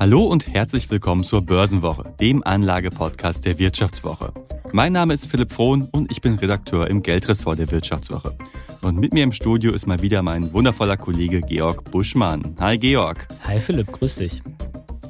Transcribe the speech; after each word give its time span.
Hallo 0.00 0.22
und 0.24 0.50
herzlich 0.54 0.90
willkommen 0.90 1.24
zur 1.24 1.42
Börsenwoche, 1.42 2.14
dem 2.18 2.42
Anlagepodcast 2.42 3.44
der 3.44 3.58
Wirtschaftswoche. 3.58 4.32
Mein 4.72 4.94
Name 4.94 5.12
ist 5.12 5.26
Philipp 5.26 5.52
Frohn 5.52 5.90
und 5.92 6.10
ich 6.10 6.22
bin 6.22 6.36
Redakteur 6.36 6.88
im 6.88 7.02
Geldressort 7.02 7.58
der 7.58 7.70
Wirtschaftswoche. 7.70 8.34
Und 8.80 8.98
mit 8.98 9.12
mir 9.12 9.24
im 9.24 9.32
Studio 9.32 9.74
ist 9.74 9.86
mal 9.86 10.00
wieder 10.00 10.22
mein 10.22 10.54
wundervoller 10.54 10.96
Kollege 10.96 11.42
Georg 11.42 11.90
Buschmann. 11.90 12.56
Hi 12.58 12.78
Georg. 12.78 13.28
Hi 13.46 13.60
Philipp, 13.60 13.92
grüß 13.92 14.14
dich. 14.14 14.40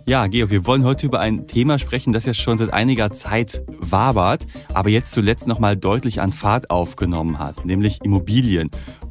Ja, 0.09 0.27
Georg, 0.27 0.51
wir 0.51 0.67
wollen 0.67 0.83
heute 0.83 1.07
über 1.07 1.21
ein 1.21 1.47
Thema 1.47 1.79
sprechen, 1.79 2.13
das 2.13 2.25
ja 2.25 2.35
schon 2.35 2.59
seit 2.59 2.73
einiger 2.73 3.13
Zeit 3.13 3.63
wabert, 3.79 4.45
aber 4.75 4.89
jetzt 4.89 5.13
zuletzt 5.13 5.47
nochmal 5.47 5.77
deutlich 5.77 6.21
an 6.21 6.33
Fahrt 6.33 6.69
aufgenommen 6.69 7.39
hat, 7.39 7.65
nämlich 7.65 8.01
Immobilien. 8.03 8.71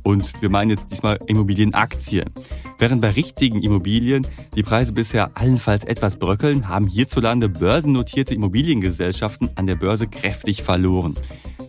Und 0.10 0.42
wir 0.42 0.50
meinen 0.50 0.72
jetzt 0.72 0.88
diesmal 0.90 1.20
Immobilienaktien. 1.28 2.32
Während 2.80 3.00
bei 3.00 3.12
richtigen 3.12 3.62
Immobilien 3.62 4.26
die 4.56 4.64
Preise 4.64 4.92
bisher 4.92 5.30
allenfalls 5.36 5.84
etwas 5.84 6.18
bröckeln, 6.18 6.68
haben 6.68 6.88
hierzulande 6.88 7.48
börsennotierte 7.48 8.34
Immobiliengesellschaften 8.34 9.52
an 9.54 9.68
der 9.68 9.76
Börse 9.76 10.08
kräftig 10.08 10.64
verloren. 10.64 11.16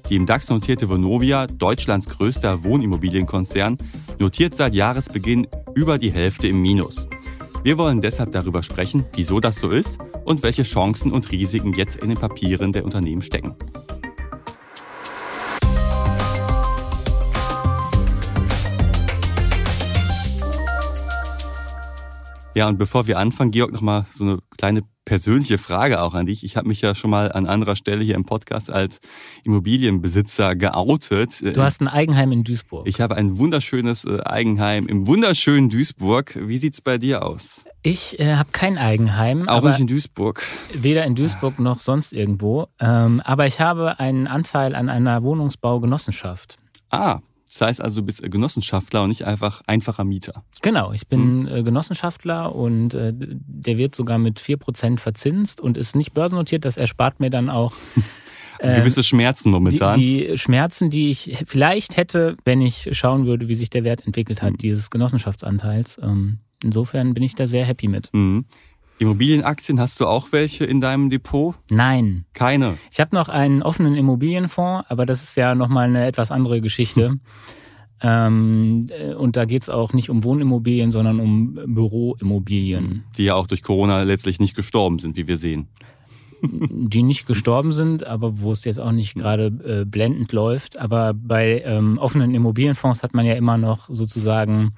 Die 0.08 0.16
im 0.16 0.24
DAX 0.24 0.48
notierte 0.48 0.88
Vonovia, 0.88 1.48
Deutschlands 1.48 2.08
größter 2.08 2.64
Wohnimmobilienkonzern, 2.64 3.76
notiert 4.18 4.56
seit 4.56 4.74
Jahresbeginn 4.74 5.46
über 5.74 5.98
die 5.98 6.10
Hälfte 6.10 6.48
im 6.48 6.62
Minus. 6.62 7.08
Wir 7.62 7.76
wollen 7.76 8.00
deshalb 8.00 8.32
darüber 8.32 8.62
sprechen, 8.62 9.04
wieso 9.16 9.40
das 9.40 9.56
so 9.56 9.68
ist 9.68 9.98
und 10.24 10.42
welche 10.42 10.62
Chancen 10.62 11.12
und 11.12 11.30
Risiken 11.30 11.74
jetzt 11.74 11.96
in 11.96 12.08
den 12.08 12.16
Papieren 12.16 12.72
der 12.72 12.86
Unternehmen 12.86 13.20
stecken. 13.20 13.54
Ja, 22.54 22.66
und 22.66 22.78
bevor 22.78 23.06
wir 23.06 23.18
anfangen, 23.18 23.52
Georg, 23.52 23.72
nochmal 23.72 24.06
so 24.12 24.24
eine 24.24 24.38
kleine 24.58 24.82
persönliche 25.04 25.56
Frage 25.56 26.02
auch 26.02 26.14
an 26.14 26.26
dich. 26.26 26.42
Ich 26.44 26.56
habe 26.56 26.66
mich 26.66 26.80
ja 26.80 26.96
schon 26.96 27.10
mal 27.10 27.30
an 27.30 27.46
anderer 27.46 27.76
Stelle 27.76 28.02
hier 28.02 28.16
im 28.16 28.24
Podcast 28.24 28.70
als 28.70 28.98
Immobilienbesitzer 29.44 30.56
geoutet. 30.56 31.56
Du 31.56 31.62
hast 31.62 31.80
ein 31.80 31.88
Eigenheim 31.88 32.32
in 32.32 32.42
Duisburg. 32.42 32.86
Ich 32.88 33.00
habe 33.00 33.14
ein 33.14 33.38
wunderschönes 33.38 34.04
äh, 34.04 34.20
Eigenheim 34.24 34.86
im 34.88 35.06
wunderschönen 35.06 35.68
Duisburg. 35.68 36.36
Wie 36.40 36.58
sieht's 36.58 36.80
bei 36.80 36.98
dir 36.98 37.24
aus? 37.24 37.62
Ich 37.82 38.18
äh, 38.18 38.34
habe 38.34 38.50
kein 38.50 38.78
Eigenheim. 38.78 39.48
Auch 39.48 39.62
nicht 39.62 39.78
in 39.78 39.86
Duisburg. 39.86 40.42
Weder 40.74 41.04
in 41.04 41.14
Duisburg 41.14 41.60
noch 41.60 41.80
sonst 41.80 42.12
irgendwo. 42.12 42.66
Ähm, 42.80 43.20
aber 43.24 43.46
ich 43.46 43.60
habe 43.60 44.00
einen 44.00 44.26
Anteil 44.26 44.74
an 44.74 44.88
einer 44.88 45.22
Wohnungsbaugenossenschaft. 45.22 46.58
Ah, 46.90 47.20
das 47.52 47.60
heißt 47.60 47.80
also, 47.80 48.00
du 48.00 48.06
bist 48.06 48.22
Genossenschaftler 48.22 49.02
und 49.02 49.08
nicht 49.08 49.24
einfach 49.24 49.62
einfacher 49.66 50.04
Mieter. 50.04 50.44
Genau, 50.62 50.92
ich 50.92 51.08
bin 51.08 51.48
hm. 51.48 51.64
Genossenschaftler 51.64 52.54
und 52.54 52.94
äh, 52.94 53.12
der 53.14 53.76
wird 53.76 53.94
sogar 53.94 54.18
mit 54.18 54.38
4% 54.40 55.00
verzinst 55.00 55.60
und 55.60 55.76
ist 55.76 55.96
nicht 55.96 56.14
börsennotiert. 56.14 56.64
Das 56.64 56.76
erspart 56.76 57.18
mir 57.18 57.28
dann 57.28 57.50
auch 57.50 57.74
äh, 58.60 58.76
gewisse 58.76 59.02
Schmerzen 59.02 59.50
momentan. 59.50 59.98
Die, 59.98 60.28
die, 60.28 60.38
Schmerzen, 60.38 60.90
die 60.90 61.10
ich 61.10 61.38
vielleicht 61.46 61.96
hätte, 61.96 62.36
wenn 62.44 62.60
ich 62.60 62.88
schauen 62.92 63.26
würde, 63.26 63.48
wie 63.48 63.56
sich 63.56 63.70
der 63.70 63.82
Wert 63.82 64.06
entwickelt 64.06 64.42
hat, 64.42 64.52
mhm. 64.52 64.58
dieses 64.58 64.90
Genossenschaftsanteils. 64.90 65.98
Ähm, 66.02 66.38
insofern 66.62 67.14
bin 67.14 67.24
ich 67.24 67.34
da 67.34 67.48
sehr 67.48 67.64
happy 67.64 67.88
mit. 67.88 68.10
Mhm. 68.12 68.44
Immobilienaktien, 69.00 69.80
hast 69.80 69.98
du 70.00 70.06
auch 70.06 70.30
welche 70.30 70.66
in 70.66 70.82
deinem 70.82 71.08
Depot? 71.08 71.54
Nein. 71.70 72.26
Keine. 72.34 72.76
Ich 72.92 73.00
habe 73.00 73.16
noch 73.16 73.30
einen 73.30 73.62
offenen 73.62 73.94
Immobilienfonds, 73.96 74.90
aber 74.90 75.06
das 75.06 75.22
ist 75.22 75.36
ja 75.36 75.54
nochmal 75.54 75.86
eine 75.88 76.04
etwas 76.04 76.30
andere 76.30 76.60
Geschichte. 76.60 77.18
ähm, 78.02 78.88
und 79.16 79.36
da 79.36 79.46
geht's 79.46 79.70
auch 79.70 79.94
nicht 79.94 80.10
um 80.10 80.22
Wohnimmobilien, 80.22 80.90
sondern 80.90 81.18
um 81.18 81.58
Büroimmobilien. 81.66 83.04
Die 83.16 83.24
ja 83.24 83.36
auch 83.36 83.46
durch 83.46 83.62
Corona 83.62 84.02
letztlich 84.02 84.38
nicht 84.38 84.54
gestorben 84.54 84.98
sind, 84.98 85.16
wie 85.16 85.26
wir 85.26 85.38
sehen. 85.38 85.68
Die 86.42 87.02
nicht 87.02 87.26
gestorben 87.26 87.72
sind, 87.72 88.06
aber 88.06 88.40
wo 88.40 88.52
es 88.52 88.64
jetzt 88.64 88.80
auch 88.80 88.92
nicht 88.92 89.14
gerade 89.14 89.46
äh, 89.46 89.84
blendend 89.86 90.30
läuft. 90.32 90.78
Aber 90.78 91.14
bei 91.14 91.62
ähm, 91.64 91.96
offenen 91.96 92.34
Immobilienfonds 92.34 93.02
hat 93.02 93.14
man 93.14 93.24
ja 93.24 93.32
immer 93.32 93.56
noch 93.56 93.88
sozusagen 93.88 94.74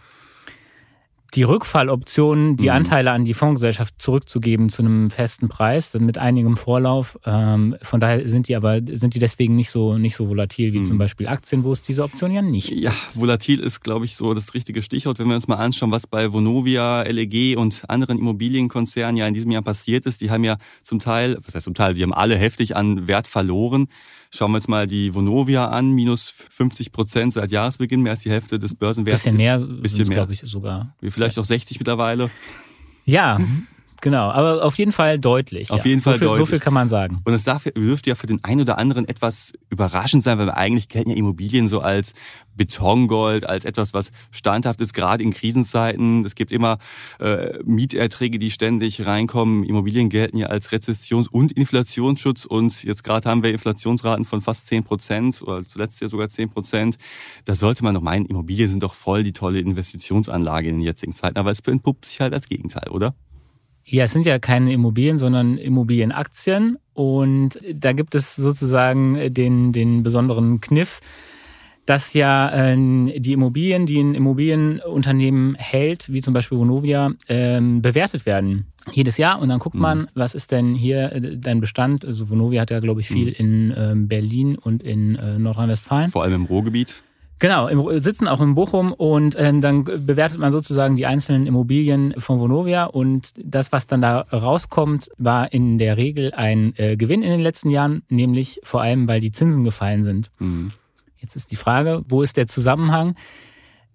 die 1.34 1.44
Rückfalloption, 1.44 2.56
die 2.56 2.65
mhm. 2.65 2.76
Anteile 2.76 3.10
an 3.12 3.25
die 3.25 3.32
Fondsgesellschaft 3.32 3.94
zurückzugeben 3.98 4.69
zu 4.69 4.82
einem 4.82 5.10
festen 5.10 5.48
Preis 5.48 5.94
mit 5.98 6.19
einigem 6.19 6.56
Vorlauf. 6.56 7.19
Ähm, 7.25 7.76
von 7.81 8.00
daher 8.00 8.28
sind 8.28 8.48
die 8.48 8.56
aber 8.56 8.81
sind 8.93 9.15
die 9.15 9.19
deswegen 9.19 9.56
nicht 9.56 9.71
so 9.71 9.97
nicht 9.97 10.15
so 10.15 10.28
volatil 10.28 10.72
wie 10.72 10.81
mhm. 10.81 10.84
zum 10.84 10.98
Beispiel 10.98 11.28
Aktien, 11.28 11.65
wo 11.65 11.72
es 11.72 11.81
diese 11.81 12.04
Option 12.04 12.32
ja 12.32 12.42
nicht. 12.42 12.71
Ja, 12.71 12.92
volatil 13.15 13.60
ist, 13.60 13.81
glaube 13.81 14.04
ich, 14.04 14.16
so 14.16 14.34
das 14.34 14.53
richtige 14.53 14.82
Stichwort. 14.82 15.19
Wenn 15.19 15.28
wir 15.28 15.34
uns 15.34 15.48
mal 15.48 15.56
anschauen, 15.56 15.91
was 15.91 16.06
bei 16.06 16.32
Vonovia, 16.32 17.03
LEG 17.03 17.56
und 17.56 17.88
anderen 17.88 18.19
Immobilienkonzernen 18.19 19.16
ja 19.16 19.26
in 19.26 19.34
diesem 19.34 19.50
Jahr 19.50 19.62
passiert 19.62 20.04
ist, 20.06 20.21
die 20.21 20.31
haben 20.31 20.44
ja 20.44 20.59
zum 20.82 20.98
Teil, 20.98 21.38
was 21.44 21.54
heißt 21.54 21.65
zum 21.65 21.75
Teil, 21.75 21.94
die 21.94 22.03
haben 22.03 22.15
alle 22.15 22.37
heftig 22.37 22.76
an 22.76 23.09
Wert 23.09 23.26
verloren. 23.26 23.88
Schauen 24.34 24.53
wir 24.53 24.56
uns 24.56 24.69
mal 24.69 24.87
die 24.87 25.15
Vonovia 25.15 25.69
an, 25.69 25.91
minus 25.91 26.31
50 26.31 26.91
Prozent 26.91 27.34
seit 27.34 27.53
Jahresbeginn, 27.53 28.00
mehr 28.00 28.12
als 28.12 28.21
die 28.21 28.31
Hälfte 28.31 28.59
des 28.59 28.75
Börsenwerts. 28.75 29.25
Bisschen 29.25 29.37
mehr, 29.37 29.59
bisschen 29.59 30.09
mehr, 30.09 30.16
glaube 30.16 30.32
ich 30.32 30.41
sogar. 30.41 30.94
Wie 31.00 31.10
vielleicht 31.22 31.38
auch 31.38 31.44
60 31.44 31.78
mittlerweile. 31.78 32.31
Ja, 33.05 33.38
Genau, 34.03 34.33
aber 34.33 34.65
auf 34.65 34.75
jeden 34.75 34.91
Fall 34.91 35.21
deutlich. 35.21 35.71
Auf 35.71 35.79
ja. 35.79 35.91
jeden 35.91 36.01
Fall 36.01 36.15
so 36.15 36.19
viel, 36.19 36.27
deutlich. 36.27 36.47
So 36.47 36.51
viel 36.51 36.59
kann 36.59 36.75
man 36.75 36.89
sagen. 36.89 37.21
Und 37.25 37.35
es 37.35 37.45
darf, 37.45 37.63
dürfte 37.63 38.11
ja 38.11 38.17
für 38.17 38.27
den 38.27 38.43
einen 38.43 38.63
oder 38.63 38.77
anderen 38.77 39.07
etwas 39.07 39.53
überraschend 39.71 40.25
sein, 40.25 40.39
weil 40.39 40.47
wir 40.47 40.57
eigentlich 40.57 40.89
gelten 40.89 41.11
ja 41.11 41.17
Immobilien 41.17 41.69
so 41.69 41.79
als 41.79 42.13
Betongold, 42.57 43.49
als 43.49 43.65
etwas, 43.65 43.95
was 43.95 44.11
standhaft 44.33 44.81
ist, 44.81 44.93
gerade 44.93 45.23
in 45.23 45.33
Krisenzeiten. 45.33 46.25
Es 46.25 46.35
gibt 46.35 46.51
immer 46.51 46.79
äh, 47.21 47.61
Mieterträge, 47.65 48.41
die 48.41 48.51
ständig 48.51 49.07
reinkommen. 49.07 49.63
Immobilien 49.63 50.09
gelten 50.09 50.37
ja 50.37 50.49
als 50.49 50.73
Rezessions- 50.73 51.29
und 51.29 51.53
Inflationsschutz. 51.53 52.45
Und 52.45 52.83
jetzt 52.83 53.05
gerade 53.05 53.31
haben 53.31 53.45
wir 53.45 53.53
Inflationsraten 53.53 54.25
von 54.25 54.41
fast 54.41 54.67
10 54.67 54.83
Prozent 54.83 55.43
oder 55.43 55.65
zuletzt 55.65 56.01
ja 56.01 56.09
sogar 56.09 56.29
10 56.29 56.51
Prozent. 56.51 56.97
Da 57.45 57.55
sollte 57.55 57.84
man 57.84 57.95
doch 57.95 58.03
meinen, 58.03 58.27
Immobilien 58.27 58.69
sind 58.69 58.83
doch 58.83 58.95
voll 58.95 59.23
die 59.23 59.33
tolle 59.33 59.61
Investitionsanlage 59.61 60.71
in 60.71 60.79
den 60.79 60.83
jetzigen 60.83 61.13
Zeiten. 61.13 61.39
Aber 61.39 61.53
es 61.53 61.61
entpuppt 61.61 62.07
sich 62.07 62.21
halt 62.21 62.34
als 62.34 62.49
Gegenteil, 62.49 62.89
oder? 62.91 63.15
Ja, 63.84 64.04
es 64.04 64.12
sind 64.12 64.26
ja 64.26 64.38
keine 64.38 64.72
Immobilien, 64.72 65.19
sondern 65.19 65.59
Immobilienaktien. 65.59 66.78
Und 66.94 67.59
da 67.72 67.93
gibt 67.93 68.15
es 68.15 68.37
sozusagen 68.37 69.32
den, 69.32 69.72
den 69.72 70.03
besonderen 70.03 70.60
Kniff, 70.60 71.00
dass 71.87 72.12
ja 72.12 72.48
äh, 72.50 72.76
die 72.76 73.32
Immobilien, 73.32 73.87
die 73.87 73.98
ein 73.98 74.15
Immobilienunternehmen 74.15 75.56
hält, 75.56 76.12
wie 76.12 76.21
zum 76.21 76.32
Beispiel 76.32 76.59
Vonovia, 76.59 77.12
ähm, 77.28 77.82
bewertet 77.82 78.25
werden 78.25 78.66
jedes 78.92 79.16
Jahr. 79.16 79.41
Und 79.41 79.48
dann 79.48 79.59
guckt 79.59 79.75
man, 79.75 80.03
mhm. 80.03 80.09
was 80.15 80.34
ist 80.34 80.53
denn 80.53 80.75
hier 80.75 81.12
äh, 81.12 81.37
dein 81.37 81.60
Bestand? 81.60 82.04
Also 82.04 82.31
Vonovia 82.31 82.62
hat 82.62 82.71
ja, 82.71 82.81
glaube 82.81 83.00
ich, 83.00 83.09
viel 83.09 83.28
mhm. 83.28 83.34
in 83.37 83.71
äh, 83.72 83.94
Berlin 83.97 84.56
und 84.56 84.82
in 84.82 85.16
äh, 85.16 85.38
Nordrhein-Westfalen. 85.38 86.10
Vor 86.10 86.22
allem 86.22 86.34
im 86.34 86.44
Ruhrgebiet. 86.44 87.03
Genau, 87.42 87.66
im, 87.66 87.98
sitzen 87.98 88.28
auch 88.28 88.41
in 88.41 88.54
Bochum 88.54 88.92
und 88.92 89.34
ähm, 89.36 89.60
dann 89.60 89.82
bewertet 89.82 90.38
man 90.38 90.53
sozusagen 90.53 90.94
die 90.94 91.06
einzelnen 91.06 91.48
Immobilien 91.48 92.14
von 92.16 92.38
Vonovia 92.38 92.84
und 92.84 93.32
das, 93.36 93.72
was 93.72 93.88
dann 93.88 94.00
da 94.00 94.20
rauskommt, 94.32 95.08
war 95.19 95.53
in 95.53 95.76
der 95.76 95.97
Regel 95.97 96.32
ein 96.34 96.72
äh, 96.76 96.97
Gewinn 96.97 97.25
in 97.25 97.30
den 97.30 97.41
letzten 97.41 97.69
Jahren, 97.70 98.03
nämlich 98.08 98.60
vor 98.62 98.80
allem, 98.80 99.08
weil 99.08 99.20
die 99.20 99.32
Zinsen 99.32 99.64
gefallen 99.64 100.04
sind. 100.04 100.30
Mhm. 100.38 100.70
Jetzt 101.19 101.34
ist 101.34 101.50
die 101.50 101.56
Frage, 101.56 102.04
wo 102.08 102.22
ist 102.22 102.36
der 102.36 102.47
Zusammenhang? 102.47 103.16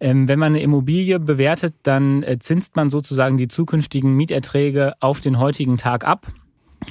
Ähm, 0.01 0.27
wenn 0.27 0.39
man 0.39 0.51
eine 0.51 0.61
Immobilie 0.61 1.17
bewertet, 1.17 1.73
dann 1.83 2.23
äh, 2.23 2.39
zinst 2.39 2.75
man 2.75 2.89
sozusagen 2.89 3.37
die 3.37 3.47
zukünftigen 3.47 4.13
Mieterträge 4.13 4.95
auf 4.99 5.21
den 5.21 5.39
heutigen 5.39 5.77
Tag 5.77 6.05
ab. 6.05 6.27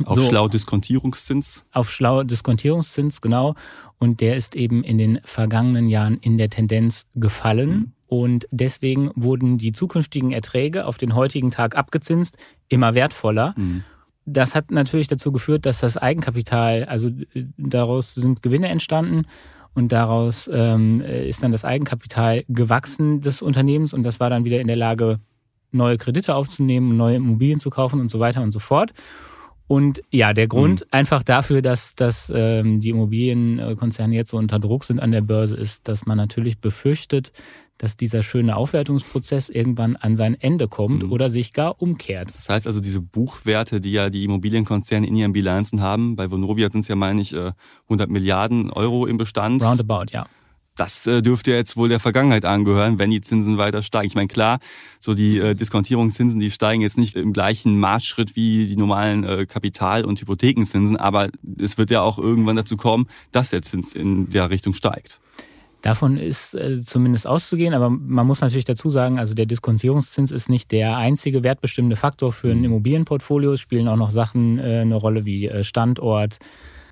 Auf 0.05 0.17
so, 0.17 0.29
schlau 0.29 0.49
Diskontierungszins? 0.49 1.65
Auf 1.73 1.91
schlau 1.91 2.23
Diskontierungszins, 2.23 3.21
genau. 3.21 3.55
Und 3.99 4.21
der 4.21 4.37
ist 4.37 4.57
eben 4.57 4.85
in 4.85 4.99
den 4.99 5.21
vergangenen 5.25 5.89
Jahren 5.89 6.19
in 6.19 6.39
der 6.39 6.51
Tendenz 6.51 7.07
gefallen. 7.15 7.71
Mhm. 7.71 7.93
Und 8.09 8.49
deswegen 8.51 9.11
wurden 9.17 9.59
die 9.59 9.73
zukünftigen 9.73 10.33
Erträge 10.33 10.87
auf 10.87 10.97
den 10.97 11.15
heutigen 11.15 11.51
Tag 11.51 11.77
abgezinst, 11.77 12.37
immer 12.69 12.95
wertvoller. 12.95 13.55
Mhm. 13.57 13.85
Das 14.27 14.55
hat 14.55 14.71
natürlich 14.71 15.07
dazu 15.07 15.33
geführt, 15.33 15.67
dass 15.67 15.81
das 15.81 15.97
Eigenkapital, 15.97 16.85
also 16.85 17.11
daraus 17.57 18.15
sind 18.15 18.43
Gewinne 18.43 18.69
entstanden 18.69 19.23
und 19.75 19.93
daraus 19.93 20.51
ähm, 20.53 21.01
ist 21.01 21.43
dann 21.43 21.53
das 21.53 21.65
Eigenkapital 21.65 22.45
gewachsen 22.49 23.21
des 23.21 23.41
Unternehmens 23.41 23.93
und 23.93 24.03
das 24.03 24.19
war 24.19 24.31
dann 24.31 24.45
wieder 24.45 24.61
in 24.61 24.67
der 24.67 24.77
Lage, 24.77 25.21
neue 25.71 25.97
Kredite 25.97 26.35
aufzunehmen, 26.35 26.97
neue 26.97 27.17
Immobilien 27.17 27.61
zu 27.61 27.71
kaufen 27.71 28.01
und 28.01 28.11
so 28.11 28.19
weiter 28.19 28.43
und 28.43 28.53
so 28.53 28.59
fort. 28.59 28.93
Und 29.69 30.01
ja, 30.11 30.33
der 30.33 30.47
Grund 30.47 30.81
mhm. 30.81 30.87
einfach 30.93 31.23
dafür, 31.23 31.61
dass, 31.61 31.95
dass 31.95 32.33
ähm, 32.35 32.81
die 32.81 32.91
Immobilienkonzerne 32.91 34.15
jetzt 34.15 34.31
so 34.31 34.37
unter 34.37 34.59
Druck 34.59 34.85
sind 34.85 35.01
an 35.01 35.11
der 35.11 35.23
Börse, 35.23 35.57
ist, 35.57 35.89
dass 35.89 36.07
man 36.07 36.17
natürlich 36.17 36.59
befürchtet, 36.61 37.33
dass 37.79 37.97
dieser 37.97 38.23
schöne 38.23 38.57
Aufwertungsprozess 38.57 39.49
irgendwann 39.49 39.97
an 39.97 40.17
sein 40.17 40.35
Ende 40.41 40.69
kommt 40.69 41.03
mhm. 41.03 41.13
oder 41.13 41.31
sich 41.31 41.53
gar 41.53 41.81
umkehrt. 41.83 42.29
Das 42.29 42.49
heißt 42.49 42.67
also, 42.67 42.81
diese 42.81 43.01
Buchwerte, 43.01 43.81
die 43.81 43.93
ja 43.93 44.09
die 44.09 44.25
Immobilienkonzerne 44.25 45.07
in 45.07 45.17
ihren 45.17 45.33
Bilanzen 45.33 45.81
haben, 45.81 46.17
bei 46.17 46.31
Vonovia 46.31 46.71
sind 46.71 46.81
es 46.81 46.89
ja, 46.89 46.97
meine 46.97 47.21
ich, 47.21 47.35
100 47.35 47.55
äh, 47.91 48.13
Milliarden 48.13 48.71
Euro 48.71 49.07
im 49.07 49.19
Bestand. 49.19 49.63
Roundabout, 49.63 50.07
ja. 50.13 50.27
Das 50.77 51.07
äh, 51.07 51.23
dürfte 51.23 51.51
jetzt 51.51 51.77
wohl 51.77 51.89
der 51.89 52.01
Vergangenheit 52.01 52.45
angehören, 52.45 52.99
wenn 52.99 53.11
die 53.11 53.21
Zinsen 53.21 53.59
weiter 53.59 53.83
steigen. 53.83 54.07
Ich 54.07 54.15
meine, 54.15 54.29
klar, 54.29 54.59
so 55.01 55.15
die 55.15 55.39
äh, 55.39 55.55
Diskontierungszinsen, 55.55 56.39
die 56.39 56.51
steigen 56.51 56.83
jetzt 56.83 56.99
nicht 56.99 57.17
im 57.17 57.33
gleichen 57.33 57.81
Marschschritt 57.81 58.37
wie 58.37 58.67
die 58.67 58.77
normalen 58.77 59.25
äh, 59.25 59.47
Kapital- 59.47 60.05
und 60.05 60.21
Hypothekenzinsen, 60.21 60.97
aber 60.97 61.31
es 61.59 61.79
wird 61.79 61.91
ja 61.91 62.03
auch 62.03 62.19
irgendwann 62.19 62.57
dazu 62.57 62.77
kommen, 62.77 63.07
dass 63.33 63.51
der 63.51 63.63
Zins 63.63 63.93
in 63.93 64.29
der 64.29 64.51
Richtung 64.51 64.75
steigt. 64.75 65.19
Davon 65.83 66.17
ist 66.17 66.55
äh, 66.55 66.81
zumindest 66.81 67.27
auszugehen, 67.27 67.73
aber 67.73 67.91
man 67.91 68.27
muss 68.27 68.41
natürlich 68.41 68.65
dazu 68.65 68.91
sagen, 68.91 69.19
also 69.19 69.35
der 69.35 69.47
Diskontierungszins 69.47 70.33
ist 70.33 70.49
nicht 70.49 70.73
der 70.73 70.97
einzige 70.97 71.45
wertbestimmende 71.45 71.97
Faktor 71.97 72.33
für 72.33 72.51
ein 72.51 72.59
mhm. 72.59 72.65
Immobilienportfolio. 72.65 73.53
Es 73.53 73.61
spielen 73.61 73.87
auch 73.87 73.97
noch 73.97 74.11
Sachen 74.11 74.59
äh, 74.59 74.81
eine 74.81 74.97
Rolle 74.97 75.25
wie 75.25 75.47
äh, 75.47 75.63
Standort 75.63 76.39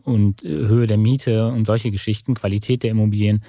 und 0.04 0.44
äh, 0.44 0.48
Höhe 0.48 0.86
der 0.86 0.98
Miete 0.98 1.48
und 1.48 1.66
solche 1.66 1.90
Geschichten, 1.90 2.34
Qualität 2.34 2.82
der 2.82 2.90
Immobilien. 2.90 3.42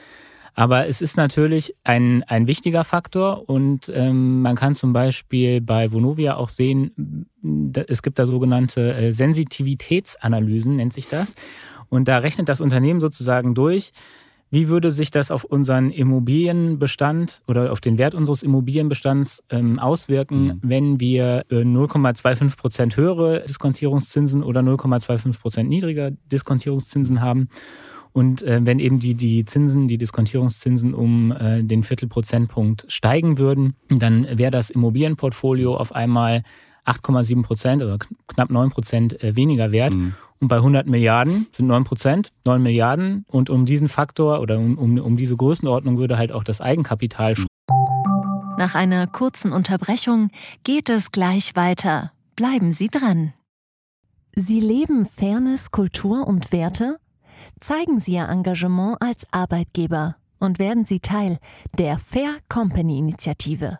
Aber 0.57 0.88
es 0.88 1.02
ist 1.02 1.18
natürlich 1.18 1.75
ein, 1.84 2.24
ein 2.24 2.48
wichtiger 2.48 2.86
Faktor 2.86 3.50
und 3.50 3.92
ähm, 3.94 4.42
man 4.42 4.56
kann 4.56 4.74
zum 4.74 4.94
Beispiel 4.94 5.60
bei 5.60 5.92
Vonovia 5.92 6.38
auch 6.38 6.48
sehen, 6.48 7.28
es 7.88 8.02
gibt 8.02 8.18
da 8.18 8.25
sogenannte 8.25 8.96
äh, 8.96 9.12
Sensitivitätsanalysen, 9.12 10.78
nennt 10.78 10.94
sich 10.94 11.10
das. 11.10 11.36
Und 11.90 12.07
da 12.07 12.19
rechnet 12.19 12.48
das 12.48 12.62
Unternehmen 12.62 13.02
sozusagen 13.02 13.54
durch, 13.54 13.92
wie 14.56 14.69
würde 14.69 14.90
sich 14.90 15.12
das 15.12 15.31
auf 15.31 15.44
unseren 15.44 15.92
Immobilienbestand 15.92 17.42
oder 17.46 17.74
auf 17.74 17.81
den 17.81 17.98
Wert 17.98 18.16
unseres 18.16 18.42
Immobilienbestands 18.42 19.44
ähm, 19.50 19.80
auswirken, 19.80 20.46
mhm. 20.46 20.60
wenn 20.62 21.00
wir 21.02 21.44
äh, 21.50 21.56
0,25 21.56 22.56
Prozent 22.56 22.96
höhere 22.96 23.42
Diskontierungszinsen 23.42 24.44
oder 24.44 24.62
0,25 24.62 25.42
Prozent 25.42 25.68
niedriger 25.69 26.12
Diskontierungszinsen 26.31 27.19
haben? 27.19 27.50
Und 28.13 28.44
äh, 28.44 28.62
wenn 28.63 28.80
eben 28.80 29.02
die, 29.02 29.16
die 29.16 29.44
Zinsen, 29.44 29.90
die 29.90 29.98
Diskontierungszinsen 29.98 30.94
um 30.94 31.34
äh, 31.34 31.62
den 31.62 31.84
Viertelprozentpunkt 31.84 32.86
steigen 32.88 33.38
würden, 33.38 33.75
dann 33.90 34.25
wäre 34.38 34.52
das 34.52 34.69
Immobilienportfolio 34.69 35.75
auf 35.75 35.94
einmal 35.94 36.44
8,7 36.85 37.43
Prozent 37.43 37.81
oder 37.81 37.97
knapp 38.27 38.49
9 38.49 38.69
Prozent 38.69 39.21
äh, 39.23 39.35
weniger 39.35 39.71
wert. 39.71 39.95
Mhm. 39.95 40.15
Und 40.39 40.47
bei 40.49 40.57
100 40.57 40.87
Milliarden 40.87 41.47
sind 41.51 41.67
9 41.67 41.83
Prozent, 41.85 42.31
9 42.45 42.61
Milliarden. 42.61 43.25
Und 43.27 43.49
um 43.49 43.65
diesen 43.65 43.87
Faktor 43.87 44.41
oder 44.41 44.57
um, 44.57 44.77
um, 44.77 44.97
um 44.97 45.17
diese 45.17 45.35
Größenordnung 45.35 45.97
würde 45.97 46.17
halt 46.17 46.31
auch 46.31 46.43
das 46.43 46.61
Eigenkapital. 46.61 47.35
Nach 48.57 48.75
einer 48.75 49.07
kurzen 49.07 49.51
Unterbrechung 49.51 50.29
geht 50.63 50.89
es 50.89 51.11
gleich 51.11 51.55
weiter. 51.55 52.11
Bleiben 52.35 52.71
Sie 52.71 52.87
dran. 52.87 53.33
Sie 54.35 54.59
leben 54.59 55.05
Fairness, 55.05 55.71
Kultur 55.71 56.27
und 56.27 56.51
Werte? 56.51 56.97
Zeigen 57.59 57.99
Sie 57.99 58.13
Ihr 58.13 58.27
Engagement 58.27 58.97
als 59.01 59.25
Arbeitgeber 59.31 60.17
und 60.39 60.59
werden 60.59 60.85
Sie 60.85 60.99
Teil 60.99 61.37
der 61.77 61.97
Fair 61.97 62.35
Company 62.49 62.97
Initiative. 62.97 63.79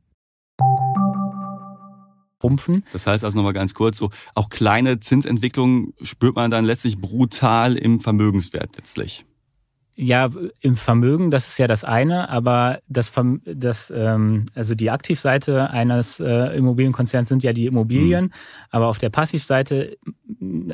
Rumpfen. 2.43 2.83
Das 2.91 3.07
heißt 3.07 3.23
also 3.23 3.37
nochmal 3.37 3.53
ganz 3.53 3.73
kurz, 3.73 3.97
so 3.97 4.09
auch 4.35 4.49
kleine 4.49 4.99
Zinsentwicklungen 4.99 5.93
spürt 6.01 6.35
man 6.35 6.51
dann 6.51 6.65
letztlich 6.65 6.99
brutal 6.99 7.75
im 7.75 7.99
Vermögenswert 7.99 8.77
letztlich. 8.77 9.25
Ja, 9.93 10.29
im 10.61 10.77
Vermögen, 10.77 11.31
das 11.31 11.49
ist 11.49 11.59
ja 11.59 11.67
das 11.67 11.83
eine, 11.83 12.29
aber 12.29 12.79
das, 12.87 13.11
das 13.45 13.93
ähm, 13.95 14.45
also 14.55 14.73
die 14.73 14.89
Aktivseite 14.89 15.69
eines 15.69 16.19
äh, 16.19 16.57
Immobilienkonzerns 16.57 17.27
sind 17.29 17.43
ja 17.43 17.51
die 17.53 17.65
Immobilien, 17.65 18.25
mhm. 18.25 18.31
aber 18.71 18.87
auf 18.87 18.97
der 18.97 19.09
Passivseite 19.09 19.97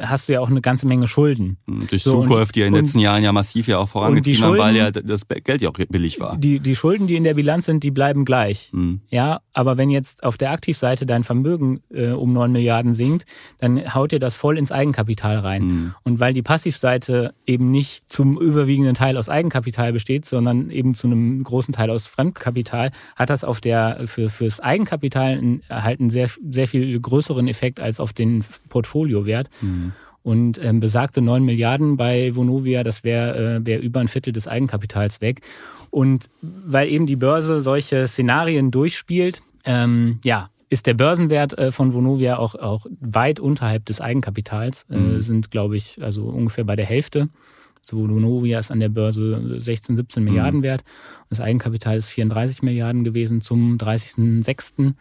hast 0.01 0.29
du 0.29 0.33
ja 0.33 0.41
auch 0.41 0.49
eine 0.49 0.61
ganze 0.61 0.87
Menge 0.87 1.07
Schulden. 1.07 1.57
Mhm, 1.65 1.87
durch 1.87 2.03
so, 2.03 2.21
Zukäufe, 2.21 2.51
die 2.53 2.59
ja 2.61 2.67
in 2.67 2.73
den 2.73 2.83
letzten 2.83 2.99
Jahren 2.99 3.23
ja 3.23 3.31
massiv 3.31 3.67
ja 3.67 3.79
auch 3.79 3.89
vorangetrieben 3.89 4.43
haben, 4.43 4.57
weil 4.57 4.75
ja 4.75 4.91
das 4.91 5.21
Geld 5.27 5.61
ja 5.61 5.69
auch 5.69 5.73
billig 5.73 6.19
war. 6.19 6.37
Die, 6.37 6.59
die 6.59 6.75
Schulden, 6.75 7.07
die 7.07 7.15
in 7.15 7.23
der 7.23 7.33
Bilanz 7.33 7.65
sind, 7.65 7.83
die 7.83 7.91
bleiben 7.91 8.23
gleich. 8.23 8.69
Mhm. 8.73 9.01
Ja, 9.09 9.41
aber 9.53 9.77
wenn 9.77 9.89
jetzt 9.89 10.23
auf 10.23 10.37
der 10.37 10.51
Aktivseite 10.51 11.05
dein 11.05 11.23
Vermögen 11.23 11.81
äh, 11.91 12.09
um 12.09 12.33
neun 12.33 12.51
Milliarden 12.51 12.93
sinkt, 12.93 13.25
dann 13.57 13.95
haut 13.95 14.11
dir 14.11 14.19
das 14.19 14.35
voll 14.35 14.57
ins 14.57 14.71
Eigenkapital 14.71 15.37
rein. 15.39 15.63
Mhm. 15.63 15.95
Und 16.03 16.19
weil 16.19 16.33
die 16.33 16.43
Passivseite 16.43 17.33
eben 17.45 17.71
nicht 17.71 18.03
zum 18.07 18.39
überwiegenden 18.39 18.93
Teil 18.93 19.07
Teil 19.07 19.17
aus 19.17 19.29
Eigenkapital 19.29 19.93
besteht, 19.93 20.25
sondern 20.25 20.69
eben 20.69 20.93
zu 20.93 21.07
einem 21.07 21.41
großen 21.43 21.73
Teil 21.73 21.89
aus 21.89 22.07
Fremdkapital, 22.07 22.91
hat 23.15 23.29
das 23.29 23.43
auf 23.45 23.61
der 23.61 24.01
für 24.05 24.29
fürs 24.29 24.59
Eigenkapital 24.59 25.41
halt 25.69 25.99
einen 25.99 26.09
sehr 26.09 26.29
sehr 26.49 26.67
viel 26.67 26.99
größeren 26.99 27.47
Effekt 27.47 27.79
als 27.79 27.99
auf 27.99 28.11
den 28.11 28.43
Portfoliowert. 28.67 29.49
Mhm. 29.61 29.86
Und 30.27 30.61
ähm, 30.61 30.81
besagte 30.81 31.21
9 31.21 31.41
Milliarden 31.41 31.95
bei 31.95 32.35
Vonovia, 32.35 32.83
das 32.83 33.05
wäre 33.05 33.59
äh, 33.59 33.65
wär 33.65 33.79
über 33.79 34.01
ein 34.01 34.09
Viertel 34.09 34.33
des 34.33 34.45
Eigenkapitals 34.45 35.21
weg. 35.21 35.39
Und 35.89 36.25
weil 36.41 36.89
eben 36.89 37.05
die 37.05 37.15
Börse 37.15 37.61
solche 37.61 38.05
Szenarien 38.09 38.69
durchspielt, 38.69 39.41
ähm, 39.63 40.19
ja, 40.25 40.49
ist 40.67 40.85
der 40.85 40.95
Börsenwert 40.95 41.57
äh, 41.57 41.71
von 41.71 41.93
Vonovia 41.93 42.39
auch, 42.39 42.55
auch 42.55 42.87
weit 42.99 43.39
unterhalb 43.39 43.85
des 43.85 44.01
Eigenkapitals, 44.01 44.85
äh, 44.89 44.97
mhm. 44.97 45.21
sind, 45.21 45.49
glaube 45.49 45.77
ich, 45.77 46.03
also 46.03 46.25
ungefähr 46.25 46.65
bei 46.65 46.75
der 46.75 46.85
Hälfte. 46.85 47.29
So 47.81 47.97
Vonovia 47.97 48.59
ist 48.59 48.69
an 48.69 48.81
der 48.81 48.89
Börse 48.89 49.61
16, 49.61 49.95
17 49.95 50.21
mhm. 50.21 50.29
Milliarden 50.29 50.61
wert. 50.61 50.83
Das 51.29 51.39
Eigenkapital 51.39 51.95
ist 51.95 52.09
34 52.09 52.63
Milliarden 52.63 53.05
gewesen 53.05 53.39
zum 53.39 53.77
30.06. 53.77 54.93